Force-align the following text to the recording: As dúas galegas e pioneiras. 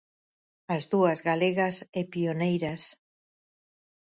As 0.75 0.83
dúas 0.93 1.19
galegas 1.29 1.75
e 1.99 2.01
pioneiras. 2.13 2.83